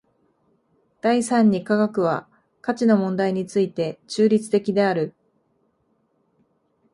[0.99, 2.27] 第三に科学は
[2.61, 5.13] 価値の問題について中立的である。